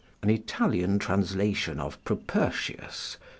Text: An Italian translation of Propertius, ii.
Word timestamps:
An 0.23 0.31
Italian 0.31 0.97
translation 0.97 1.79
of 1.79 2.03
Propertius, 2.03 3.17
ii. 3.21 3.25